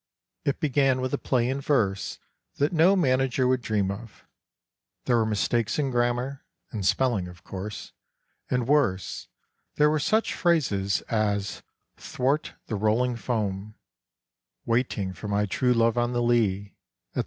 [0.45, 2.17] It began with a play in verse
[2.55, 4.25] that no manager would dream of,
[5.05, 6.43] there were mistakes in gram mar,
[6.73, 7.91] in spelling of course,
[8.49, 9.27] and worse—
[9.75, 11.61] there were such phrases as"
[11.97, 13.75] 'thwart the rolling foam,""
[14.65, 16.73] waiting for my true love on the lea,"
[17.11, 17.19] etc.